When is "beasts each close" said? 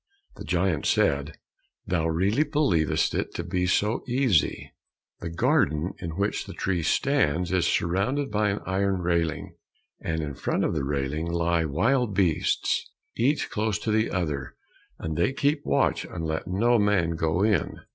12.15-13.77